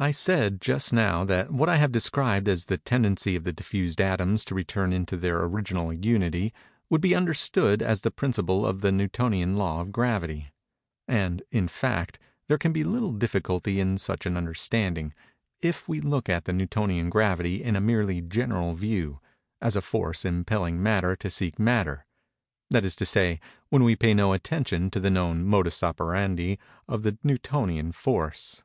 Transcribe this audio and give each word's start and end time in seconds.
I 0.00 0.12
said, 0.12 0.60
just 0.60 0.92
now, 0.92 1.24
that 1.24 1.50
what 1.50 1.68
I 1.68 1.74
have 1.78 1.90
described 1.90 2.46
as 2.46 2.66
the 2.66 2.78
tendency 2.78 3.34
of 3.34 3.42
the 3.42 3.52
diffused 3.52 4.00
atoms 4.00 4.44
to 4.44 4.54
return 4.54 4.92
into 4.92 5.16
their 5.16 5.42
original 5.42 5.92
unity, 5.92 6.54
would 6.88 7.00
be 7.00 7.16
understood 7.16 7.82
as 7.82 8.02
the 8.02 8.12
principle 8.12 8.64
of 8.64 8.80
the 8.80 8.92
Newtonian 8.92 9.56
law 9.56 9.80
of 9.80 9.90
gravity: 9.90 10.52
and, 11.08 11.42
in 11.50 11.66
fact, 11.66 12.20
there 12.46 12.58
can 12.58 12.72
be 12.72 12.84
little 12.84 13.10
difficulty 13.10 13.80
in 13.80 13.98
such 13.98 14.24
an 14.24 14.36
understanding, 14.36 15.14
if 15.60 15.88
we 15.88 16.00
look 16.00 16.28
at 16.28 16.44
the 16.44 16.52
Newtonian 16.52 17.10
gravity 17.10 17.60
in 17.60 17.74
a 17.74 17.80
merely 17.80 18.20
general 18.20 18.74
view, 18.74 19.18
as 19.60 19.74
a 19.74 19.82
force 19.82 20.24
impelling 20.24 20.80
matter 20.80 21.16
to 21.16 21.28
seek 21.28 21.58
matter; 21.58 22.06
that 22.70 22.84
is 22.84 22.94
to 22.94 23.04
say, 23.04 23.40
when 23.68 23.82
we 23.82 23.96
pay 23.96 24.14
no 24.14 24.32
attention 24.32 24.92
to 24.92 25.00
the 25.00 25.10
known 25.10 25.42
modus 25.44 25.82
operandi 25.82 26.56
of 26.86 27.02
the 27.02 27.18
Newtonian 27.24 27.90
force. 27.90 28.62